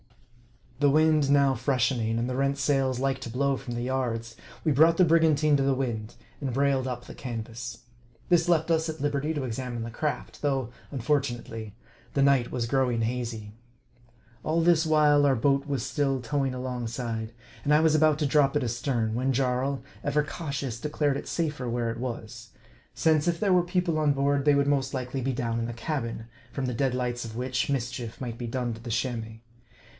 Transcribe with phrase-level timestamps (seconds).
[0.79, 4.71] The wind now freshening, and the rent sails like to blow from the yards, we
[4.71, 7.83] brought the brigantine to the wind, and br ailed up the canvas.
[8.29, 11.75] This left us at liberty to examine the craft, though, unfortunately,
[12.15, 13.51] the night was growing hazy.
[14.43, 17.31] All this while our boat was still towing alongside;
[17.63, 21.27] and I was about to drop it astern, when Jarl, ever cautious, de clared it
[21.27, 22.49] safer where it was;
[22.95, 25.73] since, if there were people on board, they would most likely be down in the
[25.73, 29.37] cabin, from the dead lights of which, mischief might be done to the Chamois.